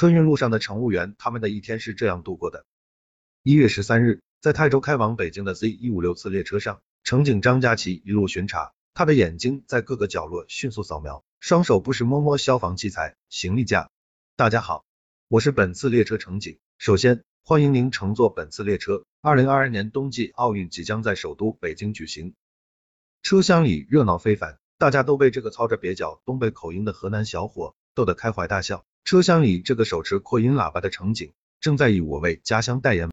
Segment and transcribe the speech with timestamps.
[0.00, 2.64] 春运路上的乘务员，他们的一天是这样度过的。
[3.42, 13.90] 一月十三日，在泰州开往北京的 Z 一五六次列车上，乘警张佳琪一路巡查，他的眼睛在各个角落迅速扫描，双手不时摸摸消防器材、行李架。
[14.36, 14.86] 大家好，
[15.28, 16.58] 我是本次列车乘警。
[16.78, 19.04] 首先，欢迎您乘坐本次列车。
[19.20, 22.32] 二零二二年冬季奥运即将在首都北京举行，
[23.22, 28.86] 车厢里热闹非凡，大家都被这个操着蹩脚东北口音的河南小伙逗得开怀大笑。
[29.10, 33.08] 车厢里这个手持扩音喇叭的乘警正在以我为家乡代言。